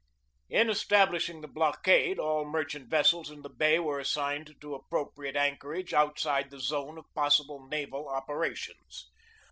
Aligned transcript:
In 0.49 0.67
establishing 0.67 1.41
the 1.41 1.47
blockade 1.47 2.17
all 2.17 2.43
merchant 2.43 2.89
vessels 2.89 3.29
in 3.29 3.43
the 3.43 3.51
bay 3.51 3.77
were 3.77 3.99
assigned 3.99 4.49
an 4.59 4.73
appropriate 4.73 5.35
anchorage 5.35 5.93
outside 5.93 6.49
the 6.49 6.57
zone 6.59 6.97
of 6.97 7.05
possible 7.13 7.67
naval 7.67 8.07
operations. 8.09 9.11